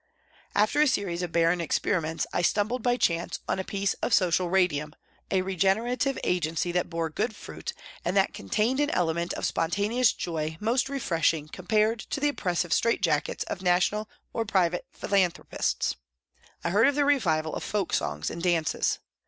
After 0.55 0.81
a 0.81 0.87
series 0.87 1.21
of 1.21 1.31
barren 1.31 1.61
experiments, 1.61 2.25
I 2.33 2.41
stumbled 2.41 2.81
by 2.81 2.97
chance 2.97 3.37
on 3.47 3.59
a 3.59 3.63
piece 3.63 3.93
of 4.01 4.15
social 4.15 4.49
radium, 4.49 4.95
a 5.29 5.43
regenerative 5.43 6.17
agency 6.23 6.71
that 6.71 6.89
bore 6.89 7.11
good 7.11 7.35
fruit 7.35 7.71
and 8.03 8.17
that 8.17 8.33
contained 8.33 8.79
an 8.79 8.89
element 8.89 9.31
of 9.35 9.45
spontaneous 9.45 10.11
joy 10.11 10.57
most 10.59 10.89
refreshing 10.89 11.49
compared 11.49 11.99
to 11.99 12.19
the 12.19 12.29
oppressive 12.29 12.73
straight 12.73 13.03
jackets 13.03 13.43
of 13.43 13.61
national 13.61 14.09
or 14.33 14.43
private 14.43 14.87
philanthropists. 14.91 15.95
I 16.63 16.71
heard 16.71 16.87
of 16.87 16.95
the 16.95 17.05
revival 17.05 17.53
of 17.55 17.63
folk 17.63 17.93
songs 17.93 18.31
and 18.31 18.41
dances. 18.41 18.97